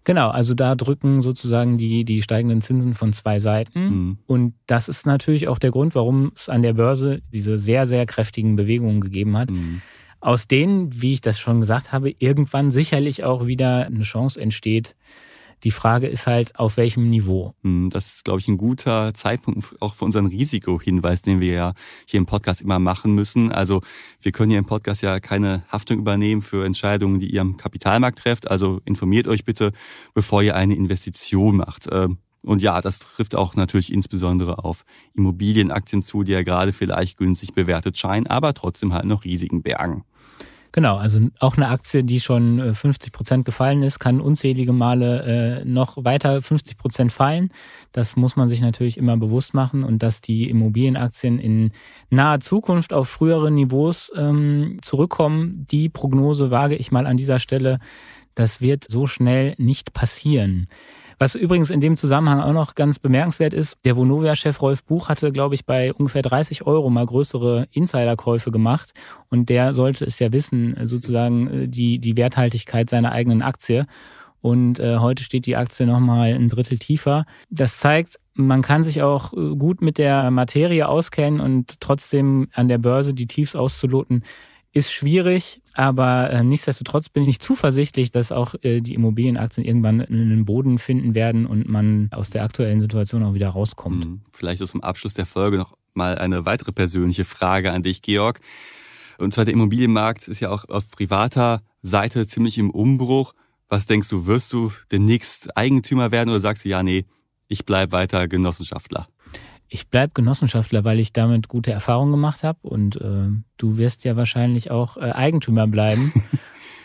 Genau, 0.06 0.30
also 0.30 0.54
da 0.54 0.76
drücken 0.76 1.22
sozusagen 1.22 1.78
die, 1.78 2.04
die 2.04 2.22
steigenden 2.22 2.62
Zinsen 2.62 2.94
von 2.94 3.14
zwei 3.14 3.40
Seiten. 3.40 3.84
Mhm. 3.84 4.18
Und 4.28 4.54
das 4.68 4.90
ist 4.90 5.06
natürlich 5.06 5.48
auch 5.48 5.60
der 5.60 5.72
Grund, 5.72 5.96
warum 5.96 6.34
es 6.36 6.50
an 6.50 6.62
der 6.62 6.74
Börse 6.74 7.22
diese 7.34 7.58
sehr, 7.58 7.88
sehr 7.88 8.06
kräftigen 8.06 8.56
Bewegungen 8.56 9.02
gegeben 9.02 9.38
hat. 9.38 9.52
Mhm 9.52 9.82
aus 10.24 10.48
denen, 10.48 11.02
wie 11.02 11.14
ich 11.14 11.22
das 11.22 11.38
schon 11.38 11.60
gesagt 11.60 11.92
habe, 11.92 12.16
irgendwann 12.18 12.72
sicherlich 12.72 13.26
auch 13.26 13.46
wieder 13.46 13.86
eine 13.86 14.04
Chance 14.04 14.40
entsteht, 14.40 14.96
Die 15.64 15.72
Frage 15.72 16.08
ist 16.08 16.28
halt, 16.28 16.60
auf 16.60 16.76
welchem 16.76 17.10
Niveau. 17.10 17.54
Hm, 17.64 17.90
das 17.90 18.16
ist, 18.16 18.26
glaube 18.26 18.40
ich, 18.40 18.48
ein 18.48 18.58
guter 18.58 19.14
Zeitpunkt 19.14 19.76
auch 19.80 19.96
für 19.96 20.06
unseren 20.06 20.26
Risikohinweis, 20.26 21.22
den 21.22 21.40
wir 21.40 21.54
ja 21.54 21.74
hier 22.06 22.18
im 22.18 22.26
Podcast 22.26 22.62
immer 22.62 22.80
machen 22.80 23.16
müssen. 23.16 23.52
Also 23.52 23.82
wir 24.22 24.34
können 24.34 24.50
hier 24.50 24.60
im 24.60 24.66
Podcast 24.66 25.02
ja 25.02 25.20
keine 25.22 25.64
Haftung 25.70 26.00
übernehmen 26.00 26.42
für 26.42 26.66
Entscheidungen, 26.66 27.20
die 27.20 27.34
ihr 27.34 27.42
am 27.42 27.56
Kapitalmarkt 27.56 28.20
trefft. 28.20 28.52
Also 28.52 28.82
informiert 28.84 29.28
euch 29.28 29.46
bitte, 29.46 29.72
bevor 30.14 30.44
ihr 30.44 30.56
eine 30.56 30.76
Investition 30.76 31.58
macht. 31.58 31.88
Ähm, 31.90 32.18
und 32.42 32.62
ja, 32.62 32.82
das 32.82 33.00
trifft 33.00 33.36
auch 33.36 33.56
natürlich 33.56 33.92
insbesondere 33.92 34.66
auf 34.66 34.84
Immobilienaktien 35.14 36.02
zu, 36.02 36.24
die 36.24 36.34
ja 36.34 36.44
gerade 36.44 36.74
vielleicht 36.74 37.18
günstig 37.18 37.54
bewertet 37.54 37.98
scheinen, 37.98 38.28
aber 38.28 38.54
trotzdem 38.54 38.94
halt 38.94 39.06
noch 39.06 39.24
Risiken 39.24 39.62
bergen. 39.64 40.04
Genau, 40.76 40.98
also 40.98 41.20
auch 41.40 41.56
eine 41.56 41.68
Aktie, 41.68 42.04
die 42.04 42.20
schon 42.20 42.74
50 42.74 43.08
äh, 43.08 43.12
Prozent 43.12 43.46
gefallen 43.46 43.84
ist, 43.84 44.00
kann 44.00 44.20
unzählige 44.20 44.74
Male 44.74 45.62
äh, 45.62 45.66
noch 45.66 46.04
weiter 46.04 46.42
50 46.42 46.78
Prozent 46.78 47.14
fallen. 47.14 47.52
Das 47.92 48.16
muss 48.16 48.36
man 48.36 48.50
sich 48.50 48.60
natürlich 48.60 48.98
immer 48.98 49.16
bewusst 49.16 49.54
machen 49.54 49.84
und 49.84 50.02
dass 50.02 50.20
die 50.20 50.50
Immobilienaktien 50.50 51.38
in 51.38 51.72
naher 52.10 52.40
Zukunft 52.40 52.92
auf 52.92 53.08
frühere 53.08 53.52
Niveaus 53.52 54.12
ähm, 54.16 54.80
zurückkommen, 54.82 55.68
die 55.70 55.90
Prognose 55.90 56.50
wage 56.50 56.76
ich 56.76 56.92
mal 56.92 57.06
an 57.06 57.18
dieser 57.18 57.38
Stelle. 57.38 57.78
Das 58.36 58.62
wird 58.62 58.86
so 58.90 59.08
schnell 59.08 59.56
nicht 59.58 59.94
passieren. 59.94 60.68
Was 61.20 61.36
übrigens 61.36 61.70
in 61.70 61.82
dem 61.82 61.98
Zusammenhang 61.98 62.42
auch 62.42 62.54
noch 62.54 62.76
ganz 62.76 63.00
bemerkenswert 63.00 63.54
ist, 63.54 63.78
der 63.86 63.96
Vonovia-Chef 63.96 64.62
Rolf 64.62 64.84
Buch 64.84 65.10
hatte, 65.10 65.32
glaube 65.32 65.56
ich, 65.56 65.66
bei 65.66 65.94
ungefähr 65.94 66.22
30 66.22 66.66
Euro 66.66 66.90
mal 66.90 67.06
größere 67.06 67.68
Insiderkäufe 67.72 68.52
gemacht. 68.52 68.94
Und 69.30 69.50
der 69.50 69.74
sollte 69.74 70.06
es 70.06 70.20
ja 70.20 70.34
wissen, 70.34 70.76
sozusagen 70.84 71.48
äh, 71.48 71.68
die, 71.68 72.00
die 72.00 72.18
Werthaltigkeit 72.18 72.90
seiner 72.90 73.12
eigenen 73.12 73.42
Aktie. 73.42 73.86
Und 74.42 74.80
äh, 74.80 74.98
heute 74.98 75.24
steht 75.24 75.46
die 75.46 75.56
Aktie 75.56 75.86
nochmal 75.86 76.34
ein 76.34 76.50
Drittel 76.50 76.78
tiefer. 76.78 77.26
Das 77.50 77.78
zeigt, 77.78 78.20
man 78.34 78.62
kann 78.62 78.84
sich 78.84 79.02
auch 79.02 79.32
äh, 79.32 79.56
gut 79.56 79.82
mit 79.82 79.98
der 79.98 80.30
Materie 80.32 80.90
auskennen 80.90 81.40
und 81.40 81.80
trotzdem 81.80 82.50
an 82.54 82.68
der 82.68 82.80
Börse 82.80 83.14
die 83.14 83.28
Tiefs 83.28 83.56
auszuloten, 83.56 84.24
ist 84.74 84.92
schwierig, 84.92 85.62
aber 85.74 86.30
äh, 86.30 86.44
nichtsdestotrotz 86.44 87.10
bin 87.10 87.28
ich 87.28 87.40
zuversichtlich, 87.40 88.12
dass 88.12 88.32
auch 88.32 88.56
äh, 88.62 88.82
die 88.82 88.94
Immobilienaktien 88.94 89.66
irgendwann 89.66 90.02
einen 90.02 90.46
Boden 90.46 90.78
finden 90.78 91.16
werden 91.16 91.46
und 91.46 91.68
man 91.68 92.10
aus 92.12 92.30
der 92.30 92.44
aktuellen 92.44 92.80
Situation 92.80 93.24
auch 93.24 93.34
wieder 93.34 93.50
rauskommt. 93.50 94.06
Mhm. 94.06 94.22
Vielleicht 94.32 94.60
so 94.60 94.68
zum 94.68 94.84
Abschluss 94.84 95.14
der 95.14 95.26
Folge 95.26 95.58
noch 95.58 95.76
mal 95.94 96.18
eine 96.18 96.46
weitere 96.46 96.72
persönliche 96.72 97.26
Frage 97.26 97.72
an 97.72 97.84
dich, 97.84 98.02
Georg. 98.02 98.40
Und 99.18 99.34
zwar 99.34 99.46
der 99.46 99.54
Immobilienmarkt 99.54 100.28
ist 100.28 100.40
ja 100.40 100.50
auch 100.50 100.66
auf 100.70 100.90
privater 100.92 101.62
Seite 101.82 102.28
ziemlich 102.28 102.58
im 102.58 102.70
Umbruch. 102.70 103.34
Was 103.68 103.86
denkst 103.86 104.10
du, 104.10 104.26
wirst 104.26 104.54
du 104.54 104.72
demnächst 104.92 105.56
Eigentümer 105.58 106.12
werden 106.12 106.30
oder 106.30 106.40
sagst 106.40 106.66
du, 106.66 106.70
ja, 106.70 106.84
nee, 106.84 107.06
ich 107.48 107.66
bleib 107.66 107.92
weiter 107.92 108.28
Genossenschaftler? 108.28 109.08
Ich 109.68 109.88
bleib 109.88 110.14
Genossenschaftler, 110.14 110.84
weil 110.84 111.00
ich 111.00 111.14
damit 111.14 111.48
gute 111.48 111.72
Erfahrungen 111.72 112.12
gemacht 112.12 112.44
habe 112.44 112.60
und 112.62 112.96
äh, 112.98 113.30
du 113.58 113.78
wirst 113.78 114.04
ja 114.04 114.16
wahrscheinlich 114.16 114.72
auch 114.72 114.98
äh, 114.98 115.12
Eigentümer 115.12 115.68
bleiben. 115.68 116.14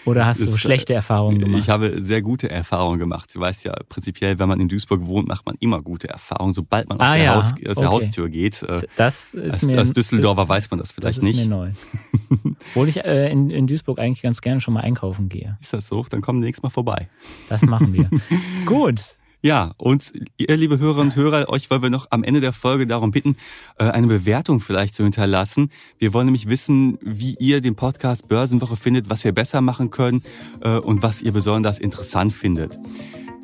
Oder 0.09 0.25
hast 0.25 0.41
du 0.41 0.57
schlechte 0.57 0.95
Erfahrungen 0.95 1.39
gemacht? 1.39 1.61
Ich 1.61 1.69
habe 1.69 2.03
sehr 2.03 2.23
gute 2.23 2.51
Erfahrungen 2.51 2.99
gemacht. 2.99 3.31
Du 3.35 3.41
weißt 3.41 3.65
ja, 3.65 3.75
prinzipiell, 3.91 4.39
wenn 4.39 4.49
man 4.49 4.59
in 4.59 4.69
Duisburg 4.69 5.05
wohnt, 5.07 5.29
macht 5.29 5.45
man 5.45 5.57
immer 5.61 5.83
gute 5.83 6.09
Erfahrungen, 6.09 6.55
sobald 6.55 6.89
man 6.89 6.99
aus, 6.99 7.07
ah, 7.07 7.15
der, 7.15 7.25
ja. 7.25 7.35
Haus, 7.35 7.45
aus 7.45 7.53
okay. 7.53 7.75
der, 7.77 7.91
Haustür 7.91 8.29
geht. 8.31 8.63
Äh, 8.63 8.81
das 8.97 9.35
ist 9.35 9.55
als, 9.55 9.63
mir 9.63 9.79
als 9.79 9.93
Düsseldorfer 9.93 10.49
weiß 10.49 10.71
man 10.71 10.81
das 10.81 10.93
vielleicht 10.93 11.23
nicht. 11.23 11.39
Das 11.39 11.45
ist 11.45 11.51
nicht. 11.51 11.51
mir 11.51 12.47
neu. 12.47 12.55
Obwohl 12.71 12.89
ich 12.89 13.05
äh, 13.05 13.31
in, 13.31 13.51
in 13.51 13.67
Duisburg 13.67 13.99
eigentlich 13.99 14.23
ganz 14.23 14.41
gerne 14.41 14.63
schon 14.63 14.73
mal 14.73 14.81
einkaufen 14.81 15.29
gehe. 15.29 15.59
Ist 15.61 15.75
das 15.75 15.89
so? 15.89 16.03
Dann 16.09 16.23
kommen 16.23 16.41
nächstes 16.41 16.63
Mal 16.63 16.71
vorbei. 16.71 17.11
Das 17.51 17.63
machen 17.63 17.93
wir. 17.93 18.09
Gut. 18.65 19.18
Ja, 19.41 19.73
und 19.77 20.13
ihr, 20.37 20.57
liebe 20.57 20.81
Hörerinnen 20.81 21.11
und 21.11 21.17
Hörer, 21.17 21.49
euch 21.49 21.71
wollen 21.71 21.83
wir 21.83 21.91
noch 21.91 22.09
am 22.11 22.25
Ende 22.25 22.41
der 22.41 22.53
Folge 22.53 22.89
darum 22.89 23.13
bitten, 23.13 23.37
äh, 23.79 23.85
eine 23.85 24.09
Bewertung 24.09 24.59
vielleicht 24.59 24.97
zu 24.97 25.05
hinterlassen. 25.05 25.71
Wir 25.99 26.13
wollen 26.13 26.27
nämlich 26.27 26.49
wissen, 26.49 26.99
wie 27.03 27.37
ihr 27.39 27.61
den 27.61 27.77
Podcast 27.77 28.27
Börsenwoche 28.27 28.75
findet, 28.75 29.11
was 29.11 29.23
wir 29.23 29.31
besser 29.31 29.61
machen 29.61 29.91
können 29.91 30.25
äh, 30.61 30.79
und 30.79 31.05
was 31.05 31.23
ihr 31.23 31.31
besonders 31.31 31.79
interessant 31.79 32.33
findet. 32.33 32.77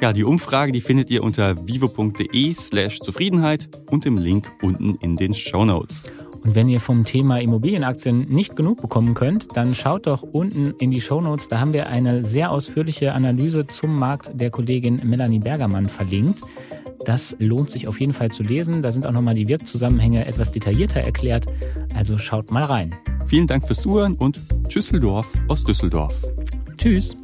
Ja, 0.00 0.12
die 0.12 0.24
Umfrage, 0.24 0.72
die 0.72 0.80
findet 0.80 1.11
ihr 1.11 1.22
unter 1.22 1.64
vivo.de 1.68 2.54
slash 2.54 2.98
Zufriedenheit 2.98 3.68
und 3.87 4.04
im 4.04 4.18
Link 4.18 4.50
unten 4.62 4.96
in 4.96 5.14
den 5.14 5.33
Show 5.33 5.64
Notes. 5.64 6.02
Und 6.44 6.54
wenn 6.54 6.68
ihr 6.68 6.80
vom 6.80 7.04
Thema 7.04 7.40
Immobilienaktien 7.40 8.28
nicht 8.28 8.54
genug 8.54 8.83
bekommen 8.83 9.14
könnt, 9.14 9.57
dann 9.57 9.74
schaut 9.74 10.07
doch 10.07 10.22
unten 10.22 10.74
in 10.78 10.90
die 10.90 11.00
Show 11.00 11.20
Notes. 11.20 11.48
Da 11.48 11.59
haben 11.59 11.72
wir 11.72 11.88
eine 11.88 12.22
sehr 12.22 12.50
ausführliche 12.50 13.14
Analyse 13.14 13.66
zum 13.66 13.98
Markt 13.98 14.30
der 14.35 14.50
Kollegin 14.50 15.00
Melanie 15.04 15.38
Bergermann 15.38 15.87
verlinkt. 15.87 16.40
Das 17.04 17.37
lohnt 17.38 17.70
sich 17.70 17.88
auf 17.88 18.00
jeden 18.00 18.12
Fall 18.12 18.30
zu 18.30 18.42
lesen. 18.42 18.83
Da 18.83 18.92
sind 18.92 19.07
auch 19.07 19.12
nochmal 19.12 19.35
die 19.35 19.48
Wirkzusammenhänge 19.48 20.26
etwas 20.26 20.52
detaillierter 20.52 21.00
erklärt. 21.00 21.46
Also 21.94 22.18
schaut 22.18 22.50
mal 22.50 22.64
rein. 22.64 22.94
Vielen 23.26 23.46
Dank 23.46 23.66
fürs 23.66 23.80
Zuhören 23.80 24.14
und 24.14 24.40
Tschüsseldorf 24.68 25.26
aus 25.48 25.64
Düsseldorf. 25.64 26.14
Tschüss. 26.76 27.16